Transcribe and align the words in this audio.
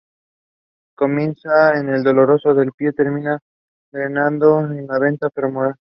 Comienza 0.97 1.77
en 1.79 1.89
el 1.89 2.01
dorso 2.01 2.55
del 2.55 2.71
pie 2.71 2.89
y 2.89 2.93
termina 2.93 3.37
drenando 3.91 4.61
en 4.61 4.87
la 4.87 4.97
vena 4.97 5.29
femoral. 5.31 5.75